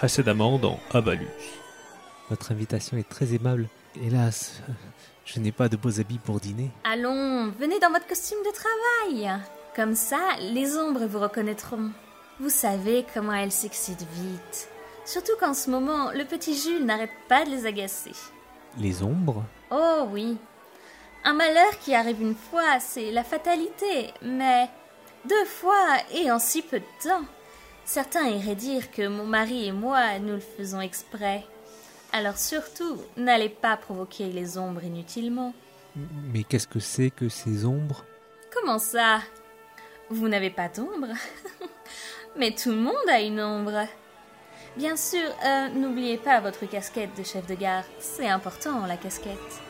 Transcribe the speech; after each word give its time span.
précédemment 0.00 0.58
dans 0.58 0.80
Abalus. 0.94 1.28
Votre 2.30 2.52
invitation 2.52 2.96
est 2.96 3.06
très 3.06 3.34
aimable. 3.34 3.68
Hélas, 4.02 4.62
je 5.26 5.38
n'ai 5.40 5.52
pas 5.52 5.68
de 5.68 5.76
beaux 5.76 6.00
habits 6.00 6.16
pour 6.16 6.40
dîner. 6.40 6.70
Allons, 6.84 7.52
venez 7.58 7.78
dans 7.80 7.90
votre 7.90 8.06
costume 8.06 8.38
de 8.38 8.50
travail. 8.50 9.30
Comme 9.76 9.94
ça, 9.94 10.16
les 10.40 10.78
ombres 10.78 11.04
vous 11.04 11.18
reconnaîtront. 11.18 11.90
Vous 12.38 12.48
savez 12.48 13.04
comment 13.12 13.34
elles 13.34 13.52
s'excitent 13.52 14.06
vite. 14.14 14.70
Surtout 15.04 15.36
qu'en 15.38 15.52
ce 15.52 15.68
moment, 15.68 16.12
le 16.12 16.24
petit 16.24 16.56
Jules 16.56 16.86
n'arrête 16.86 17.10
pas 17.28 17.44
de 17.44 17.50
les 17.50 17.66
agacer. 17.66 18.16
Les 18.78 19.02
ombres? 19.02 19.44
Oh 19.70 20.08
oui. 20.10 20.38
Un 21.24 21.34
malheur 21.34 21.78
qui 21.84 21.94
arrive 21.94 22.22
une 22.22 22.36
fois, 22.50 22.80
c'est 22.80 23.10
la 23.10 23.22
fatalité, 23.22 24.14
mais 24.22 24.66
deux 25.28 25.44
fois 25.44 25.98
et 26.14 26.32
en 26.32 26.38
si 26.38 26.62
peu 26.62 26.78
de 26.78 26.84
temps. 27.02 27.26
Certains 27.92 28.28
iraient 28.28 28.54
dire 28.54 28.92
que 28.92 29.08
mon 29.08 29.26
mari 29.26 29.66
et 29.66 29.72
moi, 29.72 30.20
nous 30.20 30.34
le 30.34 30.38
faisons 30.38 30.80
exprès. 30.80 31.44
Alors 32.12 32.38
surtout, 32.38 33.02
n'allez 33.16 33.48
pas 33.48 33.76
provoquer 33.76 34.26
les 34.26 34.58
ombres 34.58 34.84
inutilement. 34.84 35.52
Mais 36.32 36.44
qu'est-ce 36.44 36.68
que 36.68 36.78
c'est 36.78 37.10
que 37.10 37.28
ces 37.28 37.64
ombres? 37.64 38.04
Comment 38.54 38.78
ça? 38.78 39.22
Vous 40.08 40.28
n'avez 40.28 40.50
pas 40.50 40.68
d'ombre? 40.68 41.08
Mais 42.36 42.52
tout 42.52 42.70
le 42.70 42.76
monde 42.76 43.08
a 43.08 43.20
une 43.20 43.40
ombre. 43.40 43.88
Bien 44.76 44.94
sûr, 44.94 45.28
euh, 45.44 45.68
n'oubliez 45.70 46.16
pas 46.16 46.38
votre 46.38 46.66
casquette 46.66 47.18
de 47.18 47.24
chef 47.24 47.44
de 47.48 47.56
gare. 47.56 47.82
C'est 47.98 48.28
important, 48.28 48.86
la 48.86 48.98
casquette. 48.98 49.62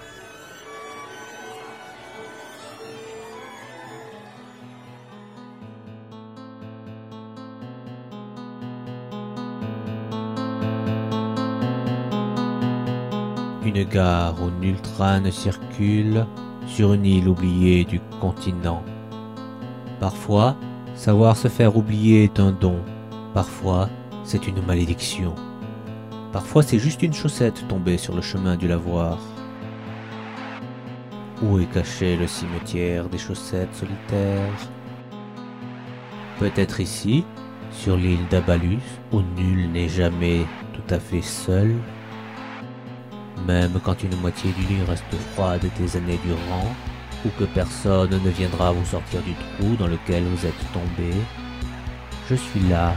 Une 13.72 13.84
gare 13.84 14.34
où 14.42 14.50
nul 14.50 14.80
train 14.80 15.20
ne 15.20 15.30
circule 15.30 16.26
sur 16.66 16.92
une 16.92 17.06
île 17.06 17.28
oubliée 17.28 17.84
du 17.84 18.00
continent. 18.20 18.82
Parfois, 20.00 20.56
savoir 20.96 21.36
se 21.36 21.46
faire 21.46 21.76
oublier 21.76 22.24
est 22.24 22.40
un 22.40 22.50
don. 22.50 22.80
Parfois, 23.32 23.88
c'est 24.24 24.48
une 24.48 24.60
malédiction. 24.66 25.36
Parfois, 26.32 26.64
c'est 26.64 26.80
juste 26.80 27.04
une 27.04 27.12
chaussette 27.12 27.64
tombée 27.68 27.96
sur 27.96 28.16
le 28.16 28.22
chemin 28.22 28.56
du 28.56 28.66
lavoir. 28.66 29.18
Où 31.40 31.60
est 31.60 31.72
caché 31.72 32.16
le 32.16 32.26
cimetière 32.26 33.08
des 33.08 33.18
chaussettes 33.18 33.76
solitaires? 33.76 34.68
Peut-être 36.40 36.80
ici, 36.80 37.24
sur 37.70 37.96
l'île 37.96 38.26
d'Abalus, 38.30 38.82
où 39.12 39.20
nul 39.36 39.70
n'est 39.70 39.88
jamais 39.88 40.44
tout 40.72 40.92
à 40.92 40.98
fait 40.98 41.22
seul 41.22 41.76
même 43.50 43.80
quand 43.84 44.02
une 44.02 44.16
moitié 44.20 44.52
du 44.52 44.62
lit 44.62 44.82
reste 44.86 45.14
froide 45.32 45.66
des 45.78 45.96
années 45.96 46.20
durant, 46.24 46.68
ou 47.24 47.28
que 47.38 47.44
personne 47.44 48.10
ne 48.10 48.30
viendra 48.30 48.70
vous 48.72 48.84
sortir 48.84 49.20
du 49.22 49.34
trou 49.34 49.74
dans 49.76 49.88
lequel 49.88 50.22
vous 50.24 50.46
êtes 50.46 50.64
tombé, 50.72 51.10
je 52.28 52.36
suis 52.36 52.60
là, 52.68 52.94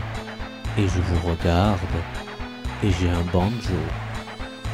et 0.78 0.88
je 0.88 1.00
vous 1.00 1.30
regarde, 1.30 1.96
et 2.84 2.92
j'ai 2.92 3.10
un 3.10 3.26
banjo, 3.32 3.82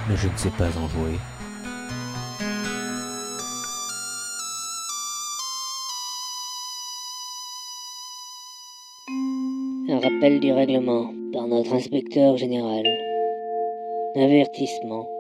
mais 0.08 0.18
je 0.18 0.28
ne 0.28 0.38
sais 0.38 0.52
pas 0.52 0.68
en 0.84 0.88
jouer. 0.90 1.18
Un 9.92 10.00
rappel 10.00 10.40
du 10.40 10.52
règlement 10.52 11.12
par 11.34 11.48
notre 11.48 11.74
inspecteur 11.74 12.38
général. 12.38 12.84
Avertissement. 14.16 15.19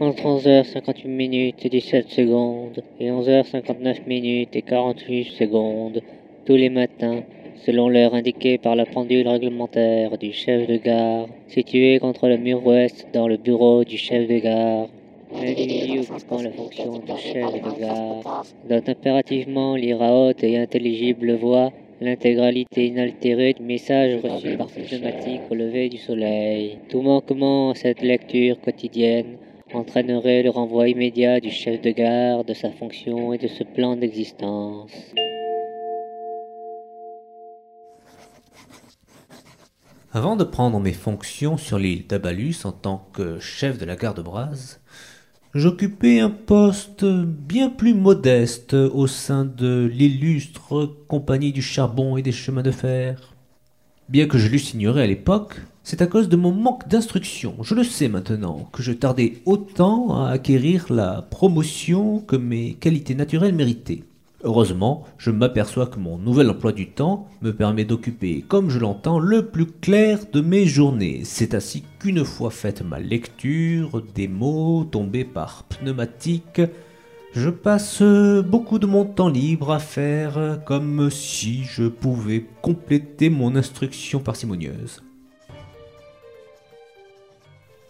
Entre 0.00 0.24
11h58 0.24 1.06
minutes 1.06 1.64
et 1.64 1.68
17 1.68 2.10
secondes 2.10 2.82
et 3.00 3.10
11h59 3.10 4.06
minutes 4.06 4.54
et 4.54 4.62
48 4.62 5.24
secondes, 5.24 6.02
tous 6.44 6.56
les 6.56 6.68
matins, 6.68 7.22
selon 7.64 7.88
l'heure 7.88 8.14
indiquée 8.14 8.58
par 8.58 8.76
la 8.76 8.86
pendule 8.86 9.28
réglementaire 9.28 10.18
du 10.18 10.32
chef 10.32 10.66
de 10.66 10.76
gare, 10.76 11.28
situé 11.48 11.98
contre 12.00 12.28
le 12.28 12.36
mur 12.36 12.66
ouest 12.66 13.06
dans 13.12 13.28
le 13.28 13.36
bureau 13.36 13.84
du 13.84 13.96
chef 13.96 14.28
de 14.28 14.38
gare, 14.38 14.88
l'individu 15.32 16.00
occupant 16.00 16.42
la 16.42 16.50
fonction 16.50 16.98
de 16.98 17.16
chef 17.16 17.52
de 17.52 17.80
gare 17.80 18.44
doit 18.68 18.90
impérativement 18.90 19.74
lire 19.76 20.02
à 20.02 20.12
haute 20.12 20.44
et 20.44 20.58
intelligible 20.58 21.34
voix 21.34 21.72
l'intégralité 22.04 22.86
inaltérée 22.86 23.54
du 23.54 23.62
message 23.62 24.20
reçu 24.22 24.56
par 24.56 24.68
pneumatique 24.68 25.40
au 25.50 25.54
lever 25.54 25.88
du 25.88 25.98
soleil. 25.98 26.78
Tout 26.90 27.00
manquement 27.00 27.70
à 27.70 27.74
cette 27.74 28.02
lecture 28.02 28.60
quotidienne 28.60 29.38
entraînerait 29.72 30.42
le 30.42 30.50
renvoi 30.50 30.88
immédiat 30.88 31.40
du 31.40 31.50
chef 31.50 31.80
de 31.80 31.90
gare 31.90 32.44
de 32.44 32.54
sa 32.54 32.70
fonction 32.70 33.32
et 33.32 33.38
de 33.38 33.48
ce 33.48 33.64
plan 33.64 33.96
d'existence. 33.96 34.92
Avant 40.12 40.36
de 40.36 40.44
prendre 40.44 40.78
mes 40.78 40.92
fonctions 40.92 41.56
sur 41.56 41.78
l'île 41.78 42.06
d'Abalus 42.06 42.64
en 42.64 42.70
tant 42.70 43.08
que 43.12 43.40
chef 43.40 43.78
de 43.78 43.84
la 43.84 43.96
gare 43.96 44.14
de 44.14 44.22
Braz, 44.22 44.78
j'occupais 45.54 46.18
un 46.18 46.30
poste 46.30 47.04
bien 47.04 47.70
plus 47.70 47.94
modeste 47.94 48.74
au 48.74 49.06
sein 49.06 49.44
de 49.44 49.88
l'illustre 49.92 50.96
Compagnie 51.06 51.52
du 51.52 51.62
charbon 51.62 52.16
et 52.16 52.22
des 52.22 52.32
chemins 52.32 52.62
de 52.62 52.72
fer. 52.72 53.34
Bien 54.08 54.26
que 54.26 54.36
je 54.36 54.48
l'eusse 54.48 54.74
ignoré 54.74 55.02
à 55.02 55.06
l'époque, 55.06 55.62
c'est 55.82 56.02
à 56.02 56.06
cause 56.06 56.28
de 56.28 56.36
mon 56.36 56.52
manque 56.52 56.88
d'instruction, 56.88 57.56
je 57.62 57.74
le 57.74 57.84
sais 57.84 58.08
maintenant, 58.08 58.68
que 58.72 58.82
je 58.82 58.92
tardais 58.92 59.34
autant 59.44 60.24
à 60.24 60.30
acquérir 60.30 60.92
la 60.92 61.22
promotion 61.22 62.20
que 62.20 62.36
mes 62.36 62.74
qualités 62.74 63.14
naturelles 63.14 63.54
méritaient. 63.54 64.02
Heureusement, 64.46 65.04
je 65.16 65.30
m'aperçois 65.30 65.86
que 65.86 65.98
mon 65.98 66.18
nouvel 66.18 66.50
emploi 66.50 66.72
du 66.72 66.90
temps 66.90 67.26
me 67.40 67.54
permet 67.54 67.86
d'occuper, 67.86 68.44
comme 68.46 68.68
je 68.68 68.78
l'entends, 68.78 69.18
le 69.18 69.46
plus 69.46 69.64
clair 69.64 70.18
de 70.30 70.42
mes 70.42 70.66
journées. 70.66 71.22
C'est 71.24 71.54
ainsi 71.54 71.82
qu'une 71.98 72.26
fois 72.26 72.50
faite 72.50 72.82
ma 72.82 73.00
lecture 73.00 74.02
des 74.14 74.28
mots 74.28 74.84
tombés 74.84 75.24
par 75.24 75.62
pneumatique, 75.62 76.60
je 77.32 77.48
passe 77.48 78.02
beaucoup 78.02 78.78
de 78.78 78.84
mon 78.86 79.06
temps 79.06 79.30
libre 79.30 79.72
à 79.72 79.78
faire 79.78 80.60
comme 80.66 81.10
si 81.10 81.64
je 81.64 81.84
pouvais 81.84 82.44
compléter 82.60 83.30
mon 83.30 83.56
instruction 83.56 84.20
parcimonieuse. 84.20 85.02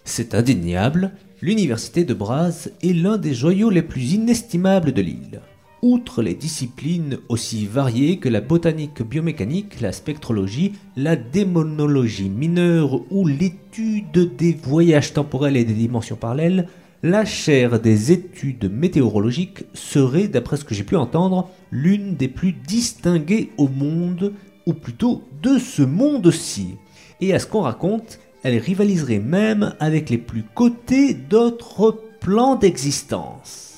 C'est 0.05 0.37
indéniable, 0.37 1.11
l'université 1.43 2.05
de 2.05 2.15
Braz 2.15 2.71
est 2.81 2.93
l'un 2.93 3.19
des 3.19 3.35
joyaux 3.35 3.71
les 3.71 3.83
plus 3.83 4.13
inestimables 4.13 4.93
de 4.93 5.03
l'île. 5.03 5.41
Outre 5.85 6.23
les 6.23 6.33
disciplines 6.33 7.19
aussi 7.29 7.67
variées 7.67 8.17
que 8.17 8.31
la 8.31 8.41
botanique 8.41 9.03
biomécanique, 9.03 9.83
la 9.83 9.93
spectrologie, 9.93 10.73
la 10.97 11.15
démonologie 11.15 12.31
mineure 12.31 13.03
ou 13.13 13.27
l'étude 13.27 14.35
des 14.35 14.55
voyages 14.55 15.13
temporels 15.13 15.59
et 15.59 15.65
des 15.67 15.75
dimensions 15.75 16.17
parallèles, 16.17 16.69
la 17.03 17.27
chaire 17.27 17.81
des 17.81 18.13
études 18.13 18.73
météorologiques 18.73 19.67
serait, 19.75 20.27
d'après 20.27 20.57
ce 20.57 20.65
que 20.65 20.75
j'ai 20.75 20.85
pu 20.85 20.97
entendre, 20.97 21.51
l'une 21.71 22.15
des 22.15 22.29
plus 22.29 22.53
distinguées 22.53 23.51
au 23.59 23.69
monde, 23.69 24.33
ou 24.65 24.73
plutôt 24.73 25.23
de 25.43 25.59
ce 25.59 25.83
monde-ci. 25.83 26.77
Et 27.21 27.35
à 27.35 27.39
ce 27.39 27.47
qu'on 27.47 27.61
raconte, 27.61 28.21
elle 28.43 28.57
rivaliserait 28.57 29.19
même 29.19 29.75
avec 29.81 30.09
les 30.09 30.17
plus 30.17 30.45
cotés 30.55 31.13
d'autres 31.13 32.01
plans 32.21 32.57
d'existence. 32.57 33.74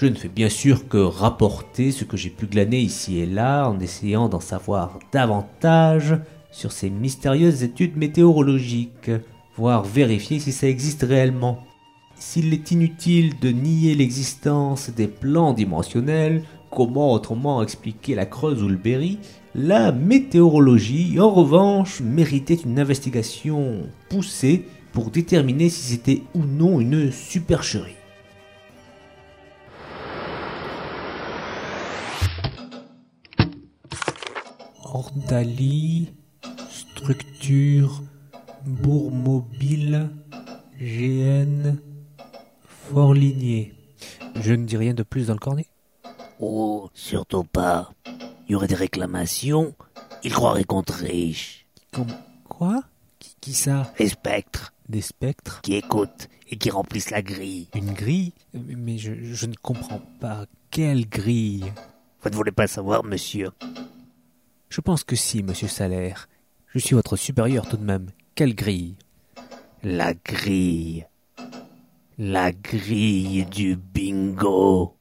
Je 0.00 0.06
ne 0.06 0.14
fais 0.14 0.28
bien 0.28 0.48
sûr 0.48 0.88
que 0.88 0.96
rapporter 0.96 1.92
ce 1.92 2.04
que 2.04 2.16
j'ai 2.16 2.30
pu 2.30 2.46
glaner 2.46 2.80
ici 2.80 3.18
et 3.18 3.26
là 3.26 3.68
en 3.68 3.78
essayant 3.80 4.30
d'en 4.30 4.40
savoir 4.40 4.98
davantage 5.12 6.16
sur 6.50 6.72
ces 6.72 6.88
mystérieuses 6.88 7.62
études 7.64 7.98
météorologiques, 7.98 9.10
voire 9.58 9.84
vérifier 9.84 10.38
si 10.38 10.52
ça 10.52 10.68
existe 10.68 11.02
réellement. 11.02 11.58
S'il 12.14 12.50
est 12.54 12.70
inutile 12.70 13.38
de 13.40 13.50
nier 13.50 13.94
l'existence 13.94 14.88
des 14.88 15.06
plans 15.06 15.52
dimensionnels, 15.52 16.44
comment 16.70 17.12
autrement 17.12 17.62
expliquer 17.62 18.14
la 18.14 18.24
Creuse 18.24 18.62
ou 18.62 18.68
le 18.68 18.76
Berry, 18.76 19.18
la 19.54 19.92
météorologie, 19.92 21.20
en 21.20 21.30
revanche, 21.30 22.00
méritait 22.00 22.54
une 22.54 22.80
investigation 22.80 23.82
poussée 24.08 24.64
pour 24.92 25.10
déterminer 25.10 25.68
si 25.68 25.92
c'était 25.92 26.22
ou 26.34 26.44
non 26.46 26.80
une 26.80 27.12
supercherie. 27.12 27.99
Ordalie, 35.00 36.12
structure, 36.68 38.02
bourg 38.66 39.10
mobile, 39.10 40.10
GN, 40.78 41.78
fort 42.62 43.14
ligné. 43.14 43.72
Je 44.34 44.52
ne 44.52 44.66
dis 44.66 44.76
rien 44.76 44.92
de 44.92 45.02
plus 45.02 45.28
dans 45.28 45.32
le 45.32 45.38
cornet 45.38 45.64
Oh, 46.38 46.90
surtout 46.92 47.44
pas. 47.44 47.94
Il 48.46 48.52
y 48.52 48.54
aurait 48.54 48.66
des 48.66 48.74
réclamations. 48.74 49.74
Ils 50.22 50.34
croiraient 50.34 50.64
qu'on 50.64 50.82
triche. 50.82 51.66
Comme 51.92 52.12
quoi? 52.46 52.82
Qui, 53.18 53.34
qui 53.40 53.54
ça? 53.54 53.90
Les 53.98 54.08
spectres 54.08 54.74
Des 54.90 55.00
spectres? 55.00 55.62
Qui 55.62 55.76
écoutent 55.76 56.28
et 56.50 56.58
qui 56.58 56.68
remplissent 56.68 57.10
la 57.10 57.22
grille. 57.22 57.68
Une 57.74 57.94
grille? 57.94 58.34
Mais 58.52 58.98
je, 58.98 59.14
je 59.14 59.46
ne 59.46 59.54
comprends 59.62 60.02
pas. 60.20 60.44
Quelle 60.70 61.08
grille? 61.08 61.72
Vous 62.22 62.28
ne 62.28 62.36
voulez 62.36 62.52
pas 62.52 62.66
savoir, 62.66 63.02
monsieur 63.02 63.48
Je 64.70 64.80
pense 64.80 65.02
que 65.02 65.16
si, 65.16 65.42
monsieur 65.42 65.66
Salaire. 65.66 66.28
Je 66.68 66.78
suis 66.78 66.94
votre 66.94 67.16
supérieur 67.16 67.68
tout 67.68 67.76
de 67.76 67.84
même. 67.84 68.10
Quelle 68.36 68.54
grille? 68.54 68.94
La 69.82 70.14
grille. 70.14 71.06
La 72.18 72.52
grille 72.52 73.44
du 73.46 73.74
bingo. 73.74 74.94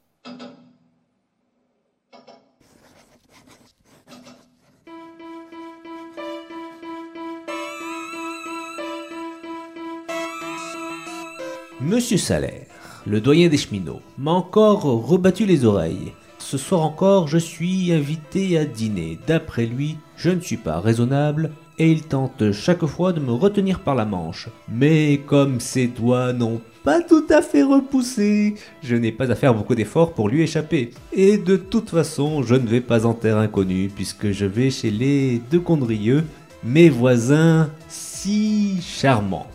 Monsieur 11.80 12.18
Salaire, 12.18 12.66
le 13.06 13.21
doyen 13.21 13.50
des 13.50 13.57
cheminots, 13.57 14.01
m'a 14.18 14.31
encore 14.31 14.81
rebattu 14.81 15.45
les 15.45 15.63
oreilles. 15.63 16.13
Ce 16.49 16.57
soir 16.57 16.81
encore, 16.81 17.27
je 17.27 17.37
suis 17.37 17.93
invité 17.93 18.57
à 18.57 18.65
dîner. 18.65 19.19
D'après 19.27 19.67
lui, 19.67 19.97
je 20.17 20.31
ne 20.31 20.39
suis 20.39 20.57
pas 20.57 20.79
raisonnable 20.79 21.51
et 21.77 21.91
il 21.91 22.01
tente 22.01 22.51
chaque 22.53 22.87
fois 22.87 23.13
de 23.13 23.19
me 23.19 23.33
retenir 23.33 23.81
par 23.81 23.93
la 23.93 24.05
manche. 24.05 24.49
Mais 24.67 25.21
comme 25.27 25.59
ses 25.59 25.85
doigts 25.85 26.33
n'ont 26.33 26.59
pas 26.83 27.01
tout 27.01 27.27
à 27.29 27.43
fait 27.43 27.61
repoussé, 27.61 28.55
je 28.81 28.95
n'ai 28.95 29.11
pas 29.11 29.31
à 29.31 29.35
faire 29.35 29.53
beaucoup 29.53 29.75
d'efforts 29.75 30.13
pour 30.13 30.27
lui 30.27 30.41
échapper. 30.41 30.89
Et 31.13 31.37
de 31.37 31.55
toute 31.55 31.91
façon, 31.91 32.41
je 32.41 32.55
ne 32.55 32.65
vais 32.65 32.81
pas 32.81 33.05
en 33.05 33.13
terre 33.13 33.37
inconnue 33.37 33.91
puisque 33.95 34.31
je 34.31 34.45
vais 34.45 34.71
chez 34.71 34.89
les 34.89 35.43
deux 35.51 35.59
Condrieux, 35.59 36.25
mes 36.63 36.89
voisins 36.89 37.69
si 37.89 38.81
charmants. 38.81 39.45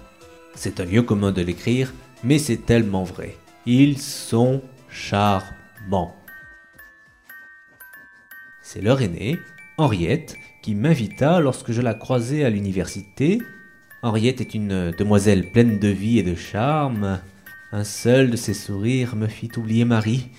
C'est 0.55 0.79
un 0.79 0.85
vieux 0.85 1.03
commun 1.03 1.33
de 1.33 1.43
l'écrire, 1.43 1.93
mais 2.23 2.39
c'est 2.39 2.65
tellement 2.65 3.03
vrai. 3.03 3.37
Ils 3.67 3.99
sont 3.99 4.61
charmants. 4.89 6.15
C'est 8.65 8.81
leur 8.81 9.03
aînée, 9.03 9.39
Henriette, 9.77 10.37
qui 10.63 10.75
m'invita 10.75 11.39
lorsque 11.39 11.71
je 11.71 11.83
la 11.83 11.93
croisai 11.93 12.47
à 12.47 12.51
l'université. 12.51 13.39
Henriette 14.03 14.41
est 14.41 14.55
une 14.55 14.91
demoiselle 14.91 15.51
pleine 15.53 15.79
de 15.79 15.89
vie 15.89 16.19
et 16.19 16.23
de 16.23 16.35
charme. 16.35 17.21
Un 17.73 17.85
seul 17.85 18.31
de 18.31 18.37
ses 18.37 18.55
sourires 18.55 19.17
me 19.17 19.27
fit 19.27 19.51
oublier 19.59 19.85
Marie. 19.85 20.31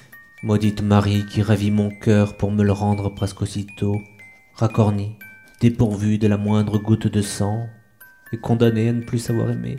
Maudite 0.42 0.82
Marie 0.82 1.28
qui 1.28 1.44
ravit 1.44 1.70
mon 1.70 1.92
cœur 1.92 2.36
pour 2.36 2.52
me 2.52 2.64
le 2.64 2.72
rendre 2.72 3.14
presque 3.14 3.44
aussitôt, 3.44 4.02
racornie, 4.56 5.16
dépourvue 5.62 6.18
de 6.18 6.28
la 6.28 6.38
moindre 6.38 6.80
goutte 6.80 7.08
de 7.08 7.22
sang, 7.22 7.70
et 8.34 8.38
condamnée 8.38 8.90
à 8.90 8.94
ne 8.94 9.02
plus 9.02 9.20
savoir 9.20 9.52
aimer. 9.52 9.78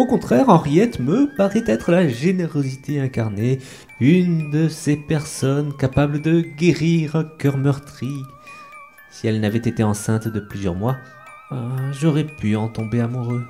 Au 0.00 0.06
contraire, 0.06 0.48
Henriette 0.48 0.98
me 0.98 1.26
paraît 1.36 1.62
être 1.66 1.92
la 1.92 2.08
générosité 2.08 2.98
incarnée, 3.02 3.58
une 4.00 4.50
de 4.50 4.66
ces 4.66 4.96
personnes 4.96 5.76
capables 5.76 6.22
de 6.22 6.40
guérir 6.40 7.16
un 7.16 7.24
cœur 7.24 7.58
meurtri. 7.58 8.08
Si 9.10 9.26
elle 9.26 9.42
n'avait 9.42 9.58
été 9.58 9.84
enceinte 9.84 10.26
de 10.26 10.40
plusieurs 10.40 10.74
mois, 10.74 10.96
ah, 11.50 11.76
j'aurais 11.92 12.24
pu 12.24 12.56
en 12.56 12.68
tomber 12.68 13.02
amoureux. 13.02 13.44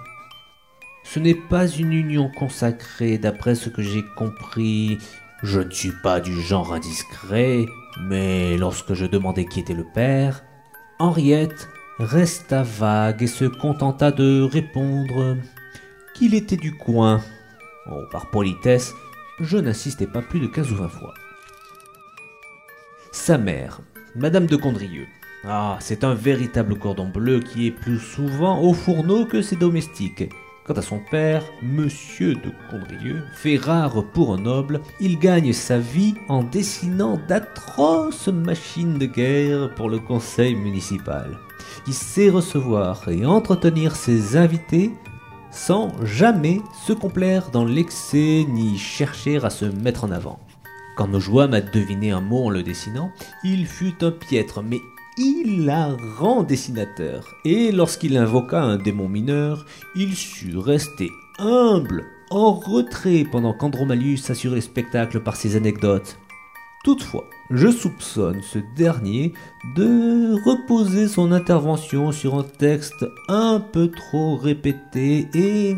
Ce 1.05 1.20
n'est 1.20 1.37
pas 1.37 1.69
une 1.69 1.93
union 1.93 2.29
consacrée, 2.37 3.17
d'après 3.17 3.55
ce 3.55 3.69
que 3.69 3.81
j'ai 3.81 4.03
compris. 4.17 4.99
Je 5.44 5.61
ne 5.61 5.70
suis 5.70 5.93
pas 6.03 6.19
du 6.19 6.32
genre 6.43 6.75
indiscret, 6.75 7.64
mais 8.08 8.56
lorsque 8.56 8.94
je 8.94 9.06
demandai 9.06 9.44
qui 9.44 9.61
était 9.61 9.73
le 9.73 9.87
père, 9.94 10.43
Henriette 10.99 11.69
resta 12.00 12.64
vague 12.64 13.23
et 13.23 13.29
se 13.29 13.44
contenta 13.44 14.11
de 14.11 14.43
répondre 14.43 15.37
qu'il 16.14 16.34
était 16.34 16.56
du 16.56 16.72
coin. 16.76 17.20
Oh, 17.90 18.02
par 18.10 18.30
politesse, 18.30 18.94
je 19.40 19.56
n'insistai 19.56 20.06
pas 20.06 20.22
plus 20.22 20.40
de 20.40 20.46
quinze 20.46 20.70
ou 20.70 20.76
vingt 20.76 20.88
fois. 20.88 21.14
Sa 23.12 23.38
mère, 23.38 23.80
Madame 24.14 24.46
de 24.46 24.56
Condrieux. 24.56 25.06
Ah, 25.44 25.78
c'est 25.80 26.04
un 26.04 26.14
véritable 26.14 26.76
cordon 26.76 27.08
bleu 27.08 27.40
qui 27.40 27.66
est 27.66 27.70
plus 27.70 27.98
souvent 27.98 28.60
au 28.60 28.74
fourneau 28.74 29.24
que 29.24 29.40
ses 29.40 29.56
domestiques. 29.56 30.28
Quant 30.66 30.74
à 30.74 30.82
son 30.82 31.00
père, 31.10 31.42
Monsieur 31.62 32.34
de 32.34 32.52
Condrieux, 32.70 33.24
fait 33.32 33.56
rare 33.56 34.04
pour 34.12 34.34
un 34.34 34.38
noble, 34.38 34.80
il 35.00 35.18
gagne 35.18 35.52
sa 35.52 35.78
vie 35.78 36.14
en 36.28 36.44
dessinant 36.44 37.18
d'atroces 37.26 38.28
machines 38.28 38.98
de 38.98 39.06
guerre 39.06 39.74
pour 39.74 39.88
le 39.88 39.98
conseil 39.98 40.54
municipal. 40.54 41.38
Il 41.86 41.94
sait 41.94 42.30
recevoir 42.30 43.08
et 43.08 43.24
entretenir 43.24 43.96
ses 43.96 44.36
invités 44.36 44.92
sans 45.50 45.93
jamais 46.05 46.61
se 46.87 46.93
complaire 46.93 47.50
dans 47.50 47.64
l'excès 47.64 48.44
ni 48.49 48.79
chercher 48.79 49.44
à 49.44 49.50
se 49.50 49.64
mettre 49.64 50.05
en 50.05 50.11
avant. 50.11 50.38
Quand 50.97 51.08
nous 51.08 51.20
jouâmes 51.20 51.55
à 51.55 51.61
deviner 51.61 52.11
un 52.11 52.20
mot 52.20 52.44
en 52.44 52.50
le 52.50 52.62
dessinant, 52.62 53.11
il 53.44 53.67
fut 53.67 54.05
un 54.05 54.11
piètre 54.11 54.62
mais 54.62 54.81
hilarant 55.17 56.43
dessinateur, 56.43 57.25
et 57.44 57.73
lorsqu'il 57.73 58.17
invoqua 58.17 58.62
un 58.62 58.76
démon 58.76 59.08
mineur, 59.08 59.67
il 59.97 60.14
sut 60.14 60.56
rester 60.56 61.11
humble, 61.38 62.05
en 62.31 62.53
retrait 62.53 63.25
pendant 63.31 63.53
qu'Andromalius 63.53 64.31
assurait 64.31 64.56
le 64.56 64.61
spectacle 64.61 65.20
par 65.20 65.37
ses 65.37 65.56
anecdotes. 65.56 66.19
Toutefois, 66.85 67.29
je 67.50 67.69
soupçonne 67.69 68.41
ce 68.43 68.58
dernier 68.76 69.32
de 69.76 70.35
reposer 70.44 71.08
son 71.08 71.32
intervention 71.32 72.12
sur 72.12 72.37
un 72.37 72.44
texte 72.44 73.05
un 73.29 73.61
peu 73.61 73.91
trop 73.91 74.37
répété 74.37 75.29
et 75.35 75.76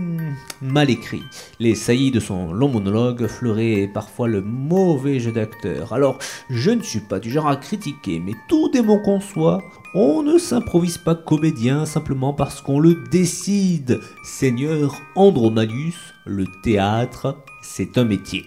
mal 0.61 0.91
écrit. 0.91 1.23
Les 1.59 1.75
saillies 1.75 2.11
de 2.11 2.21
son 2.21 2.53
long 2.53 2.69
monologue 2.69 3.27
fleuraient 3.27 3.91
parfois 3.93 4.29
le 4.29 4.43
mauvais 4.43 5.19
jeu 5.19 5.33
d'acteur. 5.33 5.93
Alors, 5.93 6.19
je 6.51 6.71
ne 6.71 6.83
suis 6.83 7.01
pas 7.01 7.19
du 7.19 7.31
genre 7.31 7.49
à 7.49 7.57
critiquer, 7.57 8.21
mais 8.21 8.35
tout 8.49 8.69
démon 8.69 8.99
qu'on 8.99 9.21
soit, 9.21 9.63
on 9.95 10.23
ne 10.23 10.39
s'improvise 10.39 10.99
pas 10.99 11.15
comédien 11.15 11.87
simplement 11.87 12.33
parce 12.33 12.61
qu'on 12.61 12.81
le 12.81 13.03
décide. 13.11 14.01
Seigneur 14.25 15.01
Andromalus, 15.17 16.15
le 16.27 16.47
théâtre, 16.63 17.37
c'est 17.63 17.99
un 17.99 18.05
métier. 18.05 18.45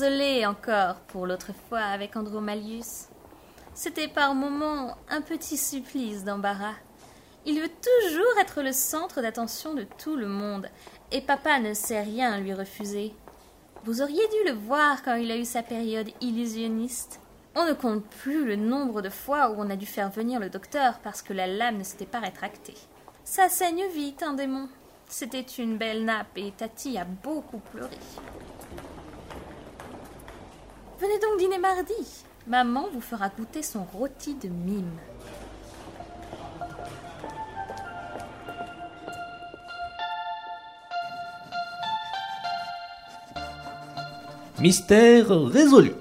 Désolée 0.00 0.46
encore 0.46 0.94
pour 1.08 1.26
l'autre 1.26 1.50
fois 1.68 1.80
avec 1.80 2.16
Andromalius. 2.16 3.08
C'était 3.74 4.08
par 4.08 4.34
moments 4.34 4.96
un 5.10 5.20
petit 5.20 5.58
supplice 5.58 6.24
d'embarras. 6.24 6.76
Il 7.44 7.60
veut 7.60 7.68
toujours 7.68 8.38
être 8.40 8.62
le 8.62 8.72
centre 8.72 9.20
d'attention 9.20 9.74
de 9.74 9.84
tout 9.98 10.16
le 10.16 10.26
monde, 10.26 10.70
et 11.12 11.20
papa 11.20 11.58
ne 11.58 11.74
sait 11.74 12.00
rien 12.00 12.40
lui 12.40 12.54
refuser. 12.54 13.12
Vous 13.84 14.00
auriez 14.00 14.26
dû 14.28 14.50
le 14.50 14.58
voir 14.58 15.02
quand 15.02 15.16
il 15.16 15.30
a 15.30 15.36
eu 15.36 15.44
sa 15.44 15.62
période 15.62 16.08
illusionniste. 16.22 17.20
On 17.54 17.66
ne 17.66 17.74
compte 17.74 18.06
plus 18.22 18.46
le 18.46 18.56
nombre 18.56 19.02
de 19.02 19.10
fois 19.10 19.50
où 19.50 19.56
on 19.58 19.68
a 19.68 19.76
dû 19.76 19.84
faire 19.84 20.08
venir 20.08 20.40
le 20.40 20.48
docteur 20.48 21.00
parce 21.00 21.20
que 21.20 21.34
la 21.34 21.46
lame 21.46 21.76
ne 21.76 21.84
s'était 21.84 22.06
pas 22.06 22.20
rétractée. 22.20 22.76
Ça 23.22 23.50
saigne 23.50 23.84
vite, 23.92 24.22
un 24.22 24.32
démon. 24.32 24.66
C'était 25.10 25.40
une 25.40 25.76
belle 25.76 26.06
nappe 26.06 26.38
et 26.38 26.52
Tati 26.52 26.96
a 26.96 27.04
beaucoup 27.04 27.58
pleuré. 27.58 27.98
Venez 31.00 31.18
donc 31.18 31.38
dîner 31.38 31.58
mardi. 31.58 31.94
Maman 32.46 32.84
vous 32.92 33.00
fera 33.00 33.30
goûter 33.30 33.62
son 33.62 33.84
rôti 33.84 34.34
de 34.34 34.48
mime. 34.48 34.84
Mystère 44.60 45.30
résolu. 45.30 45.92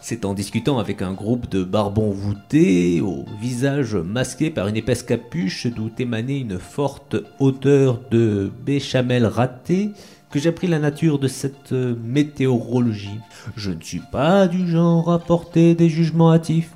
C'est 0.00 0.24
en 0.24 0.32
discutant 0.32 0.78
avec 0.78 1.02
un 1.02 1.12
groupe 1.12 1.50
de 1.50 1.62
barbons 1.62 2.12
voûtés, 2.12 3.02
au 3.02 3.26
visage 3.42 3.96
masqué 3.96 4.48
par 4.48 4.66
une 4.68 4.76
épaisse 4.76 5.02
capuche 5.02 5.66
d'où 5.66 5.90
émanait 5.98 6.40
une 6.40 6.58
forte 6.58 7.16
odeur 7.38 8.00
de 8.10 8.50
béchamel 8.64 9.26
raté, 9.26 9.90
que 10.30 10.38
j'ai 10.38 10.50
appris 10.50 10.66
la 10.66 10.78
nature 10.78 11.18
de 11.18 11.28
cette 11.28 11.72
météorologie. 11.72 13.20
Je 13.56 13.70
ne 13.70 13.80
suis 13.80 14.02
pas 14.12 14.46
du 14.46 14.68
genre 14.68 15.10
à 15.10 15.18
porter 15.18 15.74
des 15.74 15.88
jugements 15.88 16.32
hâtifs. 16.32 16.72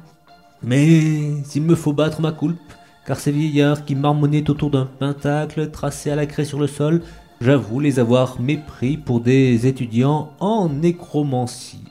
Mais 0.62 1.42
il 1.54 1.62
me 1.62 1.74
faut 1.74 1.92
battre 1.92 2.20
ma 2.20 2.32
coulpe, 2.32 2.60
car 3.06 3.18
ces 3.18 3.32
vieillards 3.32 3.84
qui 3.84 3.94
marmonnaient 3.94 4.48
autour 4.48 4.70
d'un 4.70 4.86
pentacle 4.86 5.70
tracé 5.70 6.10
à 6.10 6.16
la 6.16 6.26
craie 6.26 6.44
sur 6.44 6.60
le 6.60 6.68
sol, 6.68 7.02
j'avoue 7.40 7.80
les 7.80 7.98
avoir 7.98 8.40
mépris 8.40 8.96
pour 8.96 9.20
des 9.20 9.66
étudiants 9.66 10.30
en 10.38 10.68
nécromancie. 10.68 11.84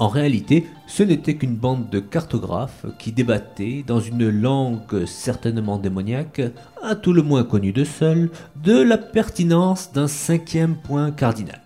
En 0.00 0.06
réalité, 0.06 0.66
ce 0.86 1.02
n'était 1.02 1.34
qu'une 1.34 1.56
bande 1.56 1.90
de 1.90 1.98
cartographes 1.98 2.86
qui 3.00 3.10
débattaient, 3.10 3.82
dans 3.84 3.98
une 3.98 4.28
langue 4.28 5.04
certainement 5.06 5.76
démoniaque, 5.76 6.40
à 6.82 6.94
tout 6.94 7.12
le 7.12 7.22
moins 7.22 7.42
connue 7.42 7.72
de 7.72 7.82
seul, 7.82 8.30
de 8.62 8.80
la 8.80 8.96
pertinence 8.96 9.92
d'un 9.92 10.06
cinquième 10.06 10.76
point 10.76 11.10
cardinal. 11.10 11.60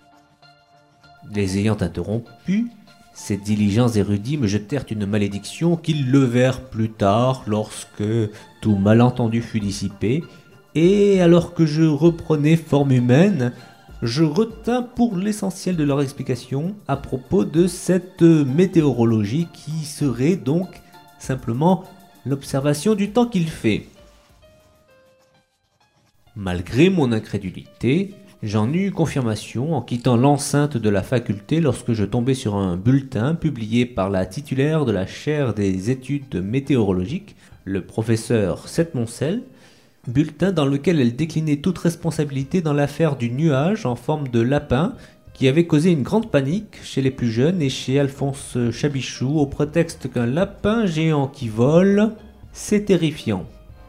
Les 1.31 1.59
ayant 1.59 1.77
interrompus, 1.79 2.65
ces 3.13 3.37
diligents 3.37 3.89
érudits 3.89 4.37
me 4.37 4.47
jetèrent 4.47 4.85
une 4.89 5.05
malédiction 5.05 5.77
qu'ils 5.77 6.09
levèrent 6.09 6.61
plus 6.61 6.89
tard 6.89 7.43
lorsque 7.45 8.03
tout 8.61 8.75
malentendu 8.75 9.43
fut 9.43 9.59
dissipé, 9.59 10.23
et 10.73 11.21
alors 11.21 11.53
que 11.53 11.67
je 11.67 11.83
reprenais 11.83 12.55
forme 12.55 12.93
humaine, 12.93 13.53
je 14.03 14.25
retins 14.25 14.81
pour 14.81 15.15
l'essentiel 15.15 15.77
de 15.77 15.83
leur 15.85 16.01
explication 16.01 16.75
à 16.89 16.97
propos 16.97 17.45
de 17.45 17.67
cette 17.67 18.21
météorologie 18.21 19.47
qui 19.53 19.85
serait 19.85 20.35
donc 20.35 20.81
simplement 21.19 21.85
l'observation 22.25 22.95
du 22.95 23.11
temps 23.11 23.27
qu'il 23.27 23.47
fait. 23.47 23.87
Malgré 26.35 26.89
mon 26.89 27.13
incrédulité, 27.13 28.13
j'en 28.41 28.73
eus 28.73 28.91
confirmation 28.91 29.73
en 29.73 29.81
quittant 29.81 30.17
l'enceinte 30.17 30.75
de 30.75 30.89
la 30.89 31.01
faculté 31.01 31.61
lorsque 31.61 31.93
je 31.93 32.03
tombais 32.03 32.33
sur 32.33 32.55
un 32.55 32.75
bulletin 32.75 33.35
publié 33.35 33.85
par 33.85 34.09
la 34.09 34.25
titulaire 34.25 34.83
de 34.83 34.91
la 34.91 35.07
chaire 35.07 35.53
des 35.53 35.91
études 35.91 36.43
météorologiques, 36.43 37.37
le 37.63 37.85
professeur 37.85 38.67
Setmoncel, 38.67 39.43
bulletin 40.07 40.51
dans 40.51 40.65
lequel 40.65 40.99
elle 40.99 41.15
déclinait 41.15 41.57
toute 41.57 41.77
responsabilité 41.77 42.61
dans 42.61 42.73
l'affaire 42.73 43.15
du 43.15 43.31
nuage 43.31 43.85
en 43.85 43.95
forme 43.95 44.27
de 44.27 44.41
lapin 44.41 44.93
qui 45.33 45.47
avait 45.47 45.65
causé 45.65 45.91
une 45.91 46.03
grande 46.03 46.29
panique 46.29 46.77
chez 46.83 47.01
les 47.01 47.09
plus 47.09 47.31
jeunes 47.31 47.61
et 47.61 47.69
chez 47.69 47.99
Alphonse 47.99 48.57
Chabichou 48.71 49.39
au 49.39 49.45
prétexte 49.45 50.11
qu'un 50.11 50.25
lapin 50.25 50.85
géant 50.85 51.27
qui 51.27 51.47
vole, 51.47 52.11
c'est 52.51 52.85
terrifiant. 52.85 53.45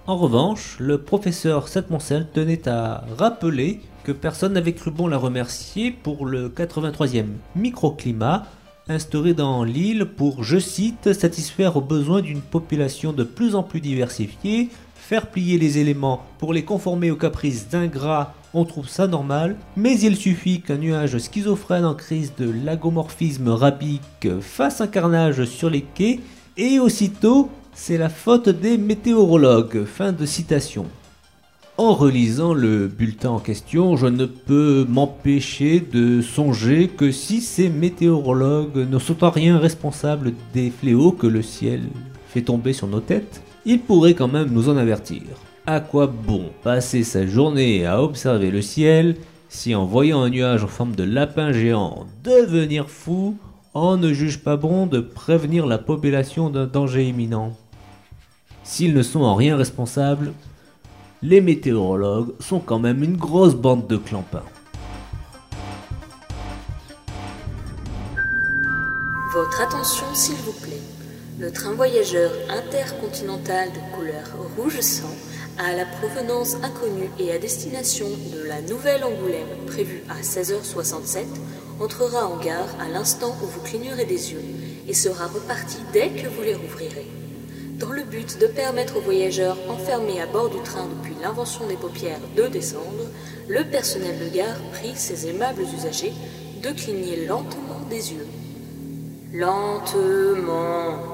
En 0.07 0.17
revanche, 0.17 0.77
le 0.79 0.99
professeur 0.99 1.69
Setmoncel 1.69 2.29
tenait 2.33 2.69
à 2.69 3.05
rappeler 3.19 3.81
que 4.05 4.13
personne 4.13 4.53
n'avait 4.53 4.75
cru 4.75 4.91
bon 4.91 5.09
la 5.09 5.17
remercier 5.17 5.91
pour 5.91 6.27
le 6.27 6.49
83e 6.49 7.27
microclimat 7.57 8.47
instauré 8.89 9.33
dans 9.33 9.65
l'île 9.65 10.05
pour, 10.05 10.45
je 10.45 10.59
cite, 10.59 11.13
satisfaire 11.13 11.77
aux 11.77 11.81
besoins 11.81 12.21
d'une 12.21 12.43
population 12.43 13.13
de 13.13 13.25
plus 13.25 13.55
en 13.55 13.63
plus 13.63 13.81
diversifiée, 13.81 14.69
faire 15.07 15.27
plier 15.27 15.59
les 15.59 15.77
éléments 15.77 16.25
pour 16.39 16.55
les 16.55 16.65
conformer 16.65 17.11
aux 17.11 17.17
caprices 17.17 17.69
d'ingrats, 17.69 18.33
on 18.55 18.65
trouve 18.65 18.89
ça 18.89 19.07
normal, 19.07 19.57
mais 19.77 20.01
il 20.01 20.17
suffit 20.17 20.63
qu'un 20.63 20.79
nuage 20.79 21.19
schizophrène 21.19 21.85
en 21.85 21.95
crise 21.95 22.33
de 22.39 22.51
lagomorphisme 22.65 23.49
rabique 23.49 24.29
fasse 24.41 24.81
un 24.81 24.87
carnage 24.87 25.45
sur 25.45 25.69
les 25.69 25.83
quais, 25.83 26.21
et 26.57 26.79
aussitôt, 26.79 27.51
c'est 27.75 27.99
la 27.99 28.09
faute 28.09 28.49
des 28.49 28.79
météorologues. 28.79 29.85
Fin 29.85 30.13
de 30.13 30.25
citation. 30.25 30.87
En 31.77 31.93
relisant 31.93 32.55
le 32.55 32.89
bulletin 32.89 33.31
en 33.31 33.41
question, 33.41 33.97
je 33.97 34.07
ne 34.07 34.25
peux 34.25 34.87
m'empêcher 34.89 35.81
de 35.81 36.23
songer 36.23 36.89
que 36.89 37.11
si 37.11 37.43
ces 37.43 37.69
météorologues 37.69 38.89
ne 38.91 38.99
sont 38.99 39.23
en 39.23 39.31
rien 39.31 39.59
responsables 39.59 40.33
des 40.55 40.71
fléaux 40.71 41.13
que 41.13 41.27
le 41.27 41.43
ciel 41.43 41.83
fait 42.35 42.43
tomber 42.43 42.73
sur 42.73 42.89
nos 42.89 42.99
têtes, 42.99 43.43
ils 43.65 43.81
pourraient 43.81 44.15
quand 44.15 44.27
même 44.27 44.51
nous 44.51 44.69
en 44.69 44.77
avertir. 44.77 45.23
À 45.67 45.79
quoi 45.79 46.09
bon 46.09 46.51
passer 46.65 47.05
sa 47.05 47.25
journée 47.27 47.87
à 47.87 48.03
observer 48.03 48.51
le 48.51 48.61
ciel 48.61 49.17
si 49.49 49.73
en 49.77 49.85
voyant 49.85 50.23
un 50.23 50.31
nuage 50.31 50.65
en 50.65 50.67
forme 50.67 50.97
de 50.97 51.05
lapin 51.05 51.53
géant 51.53 52.07
devenir 52.25 52.91
fou, 52.91 53.37
on 53.73 53.97
ne 53.97 54.13
juge 54.13 54.41
pas 54.41 54.57
bon 54.57 54.87
de 54.87 54.99
prévenir 54.99 55.65
la 55.67 55.79
population 55.79 56.51
d'un 56.51 56.67
danger 56.67 57.07
imminent? 57.07 57.57
S'ils 58.65 58.95
ne 58.95 59.03
sont 59.03 59.23
en 59.23 59.37
rien 59.37 59.57
responsables, 59.57 60.33
les 61.23 61.41
météorologues 61.41 62.35
sont 62.41 62.59
quand 62.59 62.81
même 62.81 63.05
une 63.05 63.17
grosse 63.17 63.55
bande 63.55 63.87
de 63.87 63.97
clampins. 63.97 64.43
Votre 69.33 69.61
attention 69.63 70.07
s'il 70.15 70.37
vous 70.37 70.61
plaît. 70.61 70.94
Le 71.37 71.51
train 71.51 71.73
voyageur 71.75 72.31
intercontinental 72.49 73.69
de 73.73 73.97
couleur 73.97 74.25
rouge 74.57 74.81
sang 74.81 75.11
à 75.59 75.75
la 75.75 75.85
provenance 75.85 76.55
inconnue 76.63 77.11
et 77.19 77.33
à 77.33 77.39
destination 77.39 78.07
de 78.33 78.47
la 78.47 78.63
Nouvelle 78.63 79.03
Angoulême 79.03 79.67
prévue 79.67 80.05
à 80.09 80.23
16h67 80.23 81.25
entrera 81.81 82.29
en 82.29 82.37
gare 82.37 82.69
à 82.81 82.89
l'instant 82.89 83.35
où 83.43 83.47
vous 83.47 83.61
clignerez 83.63 84.05
des 84.05 84.33
yeux 84.33 84.45
et 84.87 84.95
sera 84.95 85.27
reparti 85.27 85.79
dès 85.93 86.11
que 86.11 86.29
vous 86.29 86.43
les 86.43 86.55
rouvrirez. 86.55 87.11
Dans 87.81 87.91
le 87.91 88.05
but 88.05 88.39
de 88.39 88.47
permettre 88.47 88.99
aux 88.99 89.01
voyageurs 89.01 89.59
enfermés 89.69 90.21
à 90.21 90.27
bord 90.27 90.51
du 90.51 90.63
train 90.63 90.87
depuis 90.87 91.17
l'invention 91.21 91.67
des 91.67 91.75
paupières 91.75 92.21
de 92.37 92.47
descendre, 92.47 93.11
le 93.49 93.65
personnel 93.65 94.21
de 94.21 94.37
gare 94.37 94.61
prie 94.73 94.95
ses 94.95 95.27
aimables 95.27 95.63
usagers 95.63 96.13
de 96.63 96.71
cligner 96.71 97.27
lentement 97.27 97.81
des 97.91 98.13
yeux. 98.13 98.27
Lentement. 99.33 101.14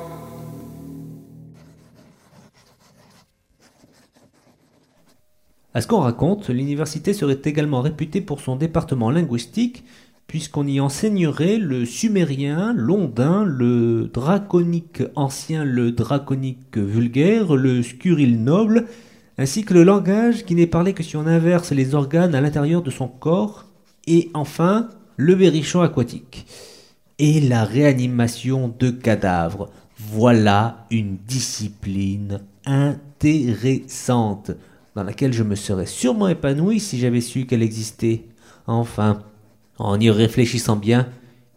À 5.73 5.81
ce 5.81 5.87
qu'on 5.87 6.01
raconte, 6.01 6.49
l'université 6.49 7.13
serait 7.13 7.39
également 7.45 7.81
réputée 7.81 8.21
pour 8.21 8.41
son 8.41 8.57
département 8.57 9.11
linguistique, 9.11 9.85
puisqu'on 10.27 10.67
y 10.67 10.81
enseignerait 10.81 11.59
le 11.59 11.85
sumérien, 11.85 12.73
l'ondin, 12.77 13.45
le 13.45 14.11
draconique 14.13 15.03
ancien, 15.15 15.65
le 15.65 15.93
draconique 15.93 16.77
vulgaire, 16.77 17.55
le 17.55 17.85
scuril 17.85 18.43
noble, 18.43 18.87
ainsi 19.39 19.65
que 19.65 19.75
le 19.75 19.85
langage 19.85 20.45
qui 20.45 20.57
n'est 20.57 20.67
parlé 20.67 20.93
que 20.93 21.05
si 21.05 21.17
on 21.17 21.27
inverse 21.27 21.71
les 21.71 21.95
organes 21.95 22.35
à 22.35 22.41
l'intérieur 22.41 22.83
de 22.83 22.91
son 22.91 23.07
corps, 23.07 23.67
et 24.07 24.31
enfin 24.35 24.89
le 25.17 25.37
berrichon 25.37 25.83
aquatique. 25.83 26.47
Et 27.19 27.41
la 27.41 27.65
réanimation 27.65 28.75
de 28.79 28.91
cadavres. 28.91 29.71
Voilà 29.99 30.87
une 30.91 31.17
discipline 31.29 32.41
intéressante, 32.65 34.53
dans 34.95 35.05
laquelle 35.05 35.33
je 35.33 35.43
me 35.43 35.55
serais 35.55 35.87
sûrement 35.87 36.29
épanoui 36.29 36.81
si 36.81 36.99
j'avais 36.99 37.21
su 37.21 37.47
qu'elle 37.47 37.63
existait. 37.63 38.25
Enfin, 38.67 39.23
en 39.79 39.99
y 39.99 40.11
réfléchissant 40.11 40.77
bien, 40.77 41.09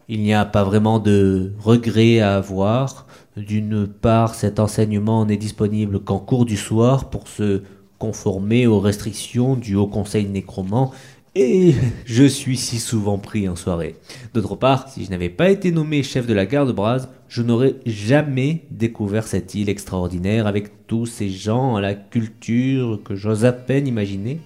il 0.07 0.21
n'y 0.21 0.33
a 0.33 0.45
pas 0.45 0.63
vraiment 0.63 0.99
de 0.99 1.53
regret 1.59 2.19
à 2.19 2.35
avoir. 2.35 3.07
D'une 3.35 3.87
part, 3.87 4.35
cet 4.35 4.59
enseignement 4.59 5.25
n'est 5.25 5.37
disponible 5.37 5.99
qu'en 5.99 6.19
cours 6.19 6.45
du 6.45 6.57
soir 6.57 7.09
pour 7.09 7.27
se 7.27 7.63
conformer 7.99 8.67
aux 8.67 8.79
restrictions 8.79 9.55
du 9.55 9.75
Haut 9.75 9.87
Conseil 9.87 10.27
nécromant, 10.27 10.91
et 11.35 11.73
je 12.05 12.23
suis 12.23 12.57
si 12.57 12.79
souvent 12.79 13.17
pris 13.17 13.49
en 13.49 13.55
soirée. 13.55 13.95
D'autre 14.33 14.55
part, 14.55 14.89
si 14.89 15.05
je 15.05 15.09
n'avais 15.09 15.29
pas 15.29 15.49
été 15.49 15.71
nommé 15.71 16.03
chef 16.03 16.27
de 16.27 16.33
la 16.33 16.45
garde 16.45 16.73
Braz, 16.73 17.09
je 17.27 17.41
n'aurais 17.41 17.75
jamais 17.85 18.65
découvert 18.69 19.27
cette 19.27 19.55
île 19.55 19.69
extraordinaire 19.69 20.45
avec 20.45 20.85
tous 20.85 21.05
ces 21.05 21.29
gens 21.29 21.75
à 21.75 21.81
la 21.81 21.95
culture 21.95 23.01
que 23.03 23.15
j'ose 23.15 23.45
à 23.45 23.53
peine 23.53 23.87
imaginer. 23.87 24.39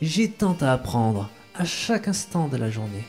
J'ai 0.00 0.30
tant 0.30 0.56
à 0.60 0.72
apprendre 0.72 1.28
à 1.54 1.64
chaque 1.64 2.08
instant 2.08 2.48
de 2.48 2.56
la 2.56 2.70
journée. 2.70 3.04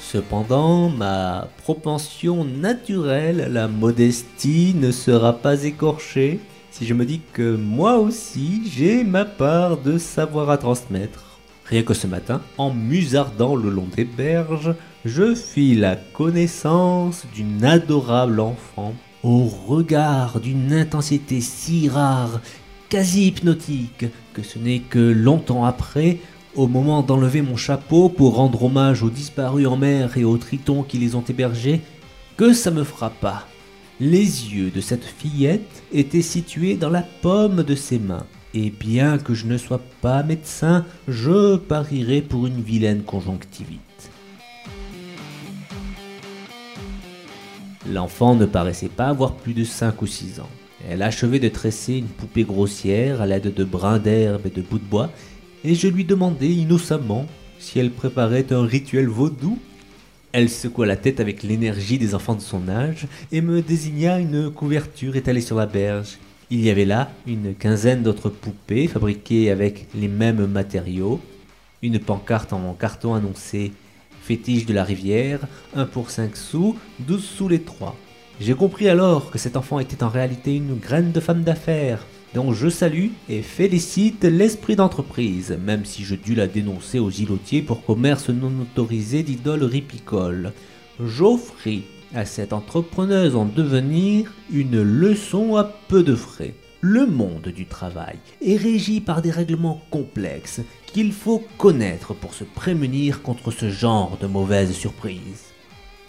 Cependant, 0.00 0.90
ma 0.90 1.48
propension 1.62 2.44
naturelle 2.44 3.40
à 3.40 3.48
la 3.48 3.68
modestie 3.68 4.74
ne 4.74 4.90
sera 4.90 5.32
pas 5.34 5.62
écorchée 5.62 6.40
si 6.72 6.86
je 6.86 6.94
me 6.94 7.04
dis 7.04 7.20
que 7.34 7.54
moi 7.54 7.98
aussi 7.98 8.62
j'ai 8.64 9.04
ma 9.04 9.26
part 9.26 9.76
de 9.76 9.98
savoir 9.98 10.50
à 10.50 10.56
transmettre. 10.56 11.38
Rien 11.66 11.82
que 11.82 11.94
ce 11.94 12.06
matin, 12.06 12.40
en 12.58 12.72
musardant 12.72 13.54
le 13.54 13.70
long 13.70 13.86
des 13.94 14.04
berges, 14.04 14.74
je 15.04 15.34
fis 15.34 15.74
la 15.74 15.96
connaissance 15.96 17.24
d'une 17.34 17.64
adorable 17.64 18.40
enfant, 18.40 18.94
au 19.22 19.44
regard 19.44 20.40
d'une 20.40 20.72
intensité 20.72 21.40
si 21.40 21.88
rare, 21.88 22.40
quasi 22.88 23.26
hypnotique, 23.28 24.06
que 24.32 24.42
ce 24.42 24.58
n'est 24.58 24.80
que 24.80 24.98
longtemps 24.98 25.64
après, 25.64 26.18
au 26.56 26.66
moment 26.66 27.02
d'enlever 27.02 27.42
mon 27.42 27.56
chapeau 27.56 28.08
pour 28.08 28.36
rendre 28.36 28.64
hommage 28.64 29.02
aux 29.02 29.10
disparus 29.10 29.66
en 29.66 29.76
mer 29.76 30.16
et 30.16 30.24
aux 30.24 30.38
tritons 30.38 30.82
qui 30.82 30.98
les 30.98 31.14
ont 31.14 31.24
hébergés, 31.28 31.82
que 32.36 32.54
ça 32.54 32.70
me 32.70 32.82
frappa. 32.82 33.46
Les 34.04 34.52
yeux 34.52 34.72
de 34.72 34.80
cette 34.80 35.04
fillette 35.04 35.84
étaient 35.92 36.22
situés 36.22 36.74
dans 36.74 36.90
la 36.90 37.02
paume 37.02 37.62
de 37.62 37.76
ses 37.76 38.00
mains, 38.00 38.26
et 38.52 38.68
bien 38.68 39.16
que 39.16 39.32
je 39.32 39.46
ne 39.46 39.56
sois 39.56 39.80
pas 40.00 40.24
médecin, 40.24 40.84
je 41.06 41.54
parierais 41.54 42.20
pour 42.20 42.48
une 42.48 42.60
vilaine 42.60 43.04
conjonctivite. 43.04 44.10
L'enfant 47.88 48.34
ne 48.34 48.44
paraissait 48.44 48.88
pas 48.88 49.06
avoir 49.06 49.36
plus 49.36 49.54
de 49.54 49.62
5 49.62 50.02
ou 50.02 50.08
6 50.08 50.40
ans. 50.40 50.50
Elle 50.90 51.02
achevait 51.02 51.38
de 51.38 51.48
tresser 51.48 51.94
une 51.94 52.06
poupée 52.06 52.42
grossière 52.42 53.20
à 53.20 53.26
l'aide 53.26 53.54
de 53.54 53.62
brins 53.62 54.00
d'herbe 54.00 54.46
et 54.46 54.50
de 54.50 54.62
bouts 54.62 54.80
de 54.80 54.84
bois, 54.84 55.12
et 55.62 55.76
je 55.76 55.86
lui 55.86 56.04
demandai 56.04 56.48
innocemment 56.48 57.28
si 57.60 57.78
elle 57.78 57.92
préparait 57.92 58.52
un 58.52 58.66
rituel 58.66 59.06
vaudou. 59.06 59.60
Elle 60.32 60.48
secoua 60.48 60.86
la 60.86 60.96
tête 60.96 61.20
avec 61.20 61.42
l'énergie 61.42 61.98
des 61.98 62.14
enfants 62.14 62.34
de 62.34 62.40
son 62.40 62.66
âge 62.70 63.06
et 63.32 63.42
me 63.42 63.60
désigna 63.60 64.18
une 64.18 64.50
couverture 64.50 65.14
étalée 65.14 65.42
sur 65.42 65.56
la 65.56 65.66
berge. 65.66 66.16
Il 66.48 66.64
y 66.64 66.70
avait 66.70 66.86
là 66.86 67.10
une 67.26 67.54
quinzaine 67.54 68.02
d'autres 68.02 68.30
poupées 68.30 68.88
fabriquées 68.88 69.50
avec 69.50 69.88
les 69.94 70.08
mêmes 70.08 70.46
matériaux. 70.46 71.20
Une 71.82 71.98
pancarte 71.98 72.54
en 72.54 72.72
carton 72.72 73.12
annonçait 73.12 73.72
Fétiche 74.22 74.64
de 74.64 74.72
la 74.72 74.84
rivière, 74.84 75.40
1 75.76 75.84
pour 75.84 76.10
5 76.10 76.34
sous, 76.34 76.78
12 77.00 77.22
sous 77.22 77.48
les 77.48 77.60
3. 77.60 77.94
J'ai 78.40 78.54
compris 78.54 78.88
alors 78.88 79.30
que 79.30 79.38
cet 79.38 79.56
enfant 79.56 79.78
était 79.78 80.02
en 80.02 80.08
réalité 80.08 80.56
une 80.56 80.76
graine 80.76 81.12
de 81.12 81.20
femme 81.20 81.42
d'affaires, 81.42 82.06
dont 82.34 82.52
je 82.52 82.68
salue 82.68 83.08
et 83.28 83.42
félicite 83.42 84.24
l'esprit 84.24 84.74
d'entreprise, 84.74 85.56
même 85.64 85.84
si 85.84 86.02
je 86.02 86.14
dus 86.14 86.34
la 86.34 86.46
dénoncer 86.46 86.98
aux 86.98 87.10
îlotiers 87.10 87.62
pour 87.62 87.84
commerce 87.84 88.30
non 88.30 88.52
autorisé 88.62 89.22
d'idoles 89.22 89.64
ripicoles. 89.64 90.52
J'offris 91.04 91.84
à 92.14 92.24
cette 92.24 92.52
entrepreneuse 92.52 93.36
en 93.36 93.44
devenir 93.44 94.32
une 94.50 94.82
leçon 94.82 95.56
à 95.56 95.64
peu 95.64 96.02
de 96.02 96.14
frais. 96.14 96.54
Le 96.80 97.06
monde 97.06 97.48
du 97.54 97.66
travail 97.66 98.18
est 98.44 98.56
régi 98.56 99.00
par 99.00 99.22
des 99.22 99.30
règlements 99.30 99.82
complexes 99.90 100.60
qu'il 100.86 101.12
faut 101.12 101.44
connaître 101.56 102.12
pour 102.12 102.34
se 102.34 102.44
prémunir 102.44 103.22
contre 103.22 103.50
ce 103.50 103.70
genre 103.70 104.18
de 104.20 104.26
mauvaises 104.26 104.72
surprises. 104.72 105.52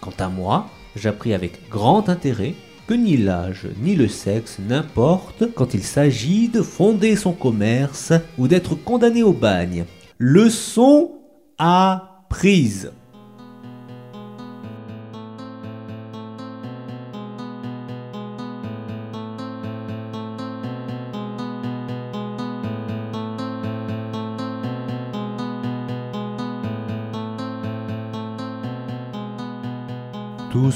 Quant 0.00 0.14
à 0.18 0.28
moi, 0.28 0.68
j'appris 0.96 1.34
avec 1.34 1.68
grand 1.68 2.08
intérêt 2.08 2.54
que 2.86 2.94
ni 2.94 3.16
l'âge 3.16 3.68
ni 3.80 3.94
le 3.94 4.08
sexe 4.08 4.58
n'importe 4.58 5.44
quand 5.54 5.74
il 5.74 5.82
s'agit 5.82 6.48
de 6.48 6.62
fonder 6.62 7.16
son 7.16 7.32
commerce 7.32 8.12
ou 8.38 8.48
d'être 8.48 8.74
condamné 8.74 9.22
au 9.22 9.32
bagne. 9.32 9.84
Leçon 10.18 11.12
apprise. 11.58 12.90
Tout 12.90 13.03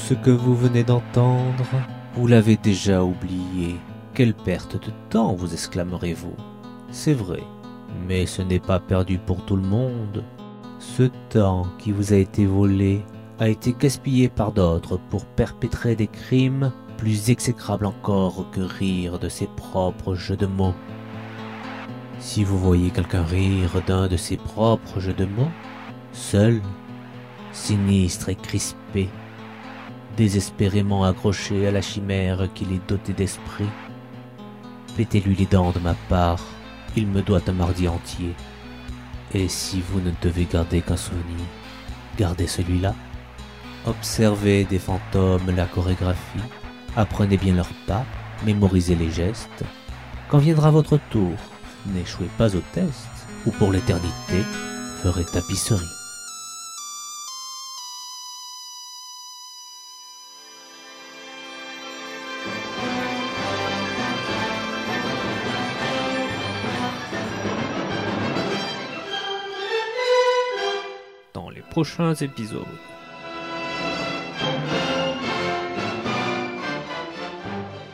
ce 0.09 0.15
que 0.15 0.31
vous 0.31 0.55
venez 0.55 0.83
d'entendre, 0.83 1.67
vous 2.15 2.25
l'avez 2.25 2.57
déjà 2.57 3.03
oublié. 3.03 3.75
Quelle 4.15 4.33
perte 4.33 4.75
de 4.83 4.91
temps, 5.11 5.35
vous 5.35 5.53
exclamerez-vous. 5.53 6.33
C'est 6.89 7.13
vrai, 7.13 7.43
mais 8.07 8.25
ce 8.25 8.41
n'est 8.41 8.59
pas 8.59 8.79
perdu 8.79 9.19
pour 9.19 9.45
tout 9.45 9.55
le 9.55 9.61
monde. 9.61 10.23
Ce 10.79 11.03
temps 11.29 11.67
qui 11.77 11.91
vous 11.91 12.11
a 12.11 12.15
été 12.15 12.47
volé 12.47 13.05
a 13.37 13.49
été 13.49 13.75
gaspillé 13.77 14.29
par 14.29 14.51
d'autres 14.51 14.99
pour 15.11 15.27
perpétrer 15.27 15.95
des 15.95 16.07
crimes 16.07 16.71
plus 16.97 17.29
exécrables 17.29 17.85
encore 17.85 18.49
que 18.49 18.61
rire 18.61 19.19
de 19.19 19.29
ses 19.29 19.45
propres 19.45 20.15
jeux 20.15 20.37
de 20.37 20.47
mots. 20.47 20.73
Si 22.17 22.43
vous 22.43 22.57
voyez 22.57 22.89
quelqu'un 22.89 23.25
rire 23.25 23.79
d'un 23.85 24.07
de 24.07 24.17
ses 24.17 24.37
propres 24.37 24.99
jeux 24.99 25.13
de 25.13 25.25
mots, 25.25 25.51
seul, 26.13 26.63
sinistre 27.51 28.29
et 28.29 28.35
crispé, 28.35 29.07
désespérément 30.19 31.05
accroché 31.05 31.65
à 31.65 31.71
la 31.71 31.81
chimère 31.81 32.49
qu'il 32.53 32.73
est 32.73 32.89
doté 32.89 33.13
d'esprit. 33.13 33.69
Pétez-lui 34.97 35.33
les 35.33 35.45
dents 35.45 35.71
de 35.71 35.79
ma 35.79 35.93
part, 36.09 36.43
il 36.97 37.07
me 37.07 37.21
doit 37.21 37.39
un 37.47 37.53
mardi 37.53 37.87
entier. 37.87 38.33
Et 39.33 39.47
si 39.47 39.79
vous 39.79 40.01
ne 40.01 40.11
devez 40.21 40.43
garder 40.43 40.81
qu'un 40.81 40.97
souvenir, 40.97 41.45
gardez 42.17 42.47
celui-là. 42.47 42.95
Observez 43.87 44.65
des 44.65 44.77
fantômes 44.77 45.55
la 45.55 45.67
chorégraphie, 45.67 46.49
apprenez 46.97 47.37
bien 47.37 47.55
leurs 47.55 47.73
pas, 47.87 48.03
mémorisez 48.45 48.95
les 48.95 49.11
gestes. 49.11 49.63
Quand 50.27 50.39
viendra 50.39 50.69
votre 50.69 50.99
tour, 51.11 51.37
n'échouez 51.93 52.29
pas 52.37 52.53
au 52.57 52.61
test, 52.73 53.07
ou 53.45 53.51
pour 53.51 53.71
l'éternité, 53.71 54.43
ferez 55.01 55.23
tapisserie. 55.23 55.98
Prochains 71.79 72.15
épisodes. 72.15 72.75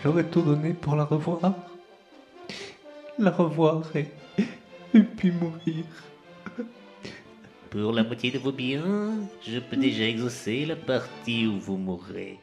J'aurais 0.02 0.24
tout 0.24 0.42
donné 0.42 0.74
pour 0.74 0.96
la 0.96 1.04
revoir. 1.04 1.54
La 3.20 3.30
revoir 3.30 3.96
et, 3.96 4.08
et 4.96 5.04
puis 5.04 5.32
mourir. 5.32 5.86
Pour 7.70 7.92
la 7.92 8.04
moitié 8.04 8.32
de 8.32 8.40
vos 8.40 8.52
biens, 8.52 9.20
je 9.48 9.60
peux 9.60 9.78
déjà 9.78 10.06
exaucer 10.06 10.66
la 10.66 10.76
partie 10.76 11.46
où 11.46 11.60
vous 11.60 11.78
mourrez. 11.78 12.40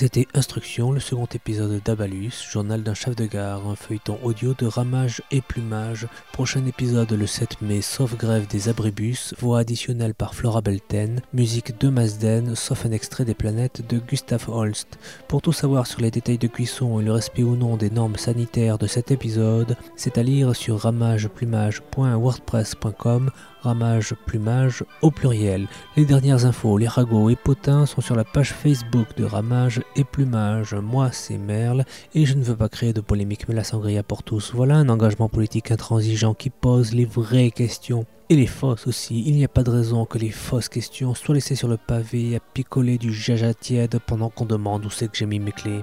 C'était 0.00 0.28
Instruction, 0.32 0.92
le 0.92 1.00
second 1.00 1.26
épisode 1.34 1.82
d'Abalus, 1.84 2.30
journal 2.52 2.84
d'un 2.84 2.94
chef 2.94 3.16
de 3.16 3.26
gare, 3.26 3.66
un 3.66 3.74
feuilleton 3.74 4.16
audio 4.22 4.54
de 4.56 4.64
ramage 4.64 5.22
et 5.32 5.40
plumage. 5.40 6.06
Prochain 6.32 6.64
épisode 6.66 7.10
le 7.10 7.26
7 7.26 7.60
mai, 7.62 7.82
sauf 7.82 8.16
grève 8.16 8.46
des 8.46 8.68
abribus, 8.68 9.34
voix 9.40 9.58
additionnelle 9.58 10.14
par 10.14 10.36
Flora 10.36 10.60
Belten, 10.60 11.20
musique 11.32 11.80
de 11.80 11.88
Mazden, 11.88 12.54
sauf 12.54 12.86
un 12.86 12.92
extrait 12.92 13.24
des 13.24 13.34
planètes 13.34 13.84
de 13.88 13.98
Gustav 13.98 14.48
Holst. 14.48 15.00
Pour 15.26 15.42
tout 15.42 15.52
savoir 15.52 15.88
sur 15.88 16.00
les 16.00 16.12
détails 16.12 16.38
de 16.38 16.46
cuisson 16.46 17.00
et 17.00 17.04
le 17.04 17.10
respect 17.10 17.42
ou 17.42 17.56
non 17.56 17.76
des 17.76 17.90
normes 17.90 18.18
sanitaires 18.18 18.78
de 18.78 18.86
cet 18.86 19.10
épisode, 19.10 19.76
c'est 19.96 20.16
à 20.16 20.22
lire 20.22 20.54
sur 20.54 20.78
ramageplumage.wordpress.com 20.78 23.32
ramage 23.62 24.14
plumage 24.26 24.84
au 25.02 25.10
pluriel. 25.10 25.66
Les 25.96 26.04
dernières 26.04 26.44
infos, 26.44 26.78
les 26.78 26.88
ragots 26.88 27.30
et 27.30 27.36
potins 27.36 27.86
sont 27.86 28.00
sur 28.00 28.16
la 28.16 28.24
page 28.24 28.52
Facebook 28.52 29.08
de 29.16 29.24
Ramage 29.24 29.82
et 29.96 30.04
Plumage. 30.04 30.74
Moi, 30.74 31.10
c'est 31.12 31.38
Merle 31.38 31.84
et 32.14 32.26
je 32.26 32.34
ne 32.34 32.42
veux 32.42 32.56
pas 32.56 32.68
créer 32.68 32.92
de 32.92 33.00
polémique, 33.00 33.48
mais 33.48 33.54
la 33.54 33.64
sangria 33.64 34.02
pour 34.02 34.22
tous. 34.22 34.52
Voilà 34.54 34.76
un 34.76 34.88
engagement 34.88 35.28
politique 35.28 35.70
intransigeant 35.70 36.34
qui 36.34 36.50
pose 36.50 36.94
les 36.94 37.04
vraies 37.04 37.50
questions. 37.50 38.06
Et 38.30 38.36
les 38.36 38.46
fausses 38.46 38.86
aussi. 38.86 39.22
Il 39.26 39.36
n'y 39.36 39.44
a 39.44 39.48
pas 39.48 39.62
de 39.62 39.70
raison 39.70 40.04
que 40.04 40.18
les 40.18 40.30
fausses 40.30 40.68
questions 40.68 41.14
soient 41.14 41.34
laissées 41.34 41.54
sur 41.54 41.68
le 41.68 41.78
pavé 41.78 42.36
à 42.36 42.40
picoler 42.40 42.98
du 42.98 43.12
jaja 43.12 43.54
tiède 43.54 43.98
pendant 44.06 44.28
qu'on 44.28 44.44
demande 44.44 44.84
où 44.84 44.90
c'est 44.90 45.08
que 45.08 45.16
j'ai 45.16 45.24
mis 45.26 45.38
mes 45.38 45.52
clés. 45.52 45.82